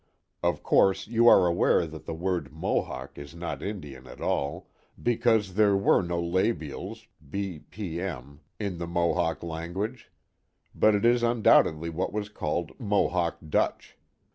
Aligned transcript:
(Of 0.41 0.63
course 0.63 1.05
you 1.07 1.27
are 1.27 1.45
aware 1.45 1.85
that 1.85 2.07
the 2.07 2.15
word" 2.15 2.51
Mohawk" 2.51 3.15
is 3.19 3.35
not 3.35 3.61
Indian 3.61 4.07
at 4.07 4.19
all. 4.19 4.67
because 4.99 5.53
there 5.53 5.77
were 5.77 6.01
no 6.01 6.19
labials—*, 6.19 7.05
p, 7.31 7.61
<«— 7.65 7.71
in 8.59 8.77
the 8.79 8.87
Mohawk 8.87 9.43
language; 9.43 10.09
but 10.73 10.95
it 10.95 11.05
is 11.05 11.23
un 11.23 11.43
doubtedly 11.43 11.91
what 11.93 12.11
was 12.11 12.29
called" 12.29 12.79
Mohawk 12.93 13.37
Dutch.") 13.47 13.95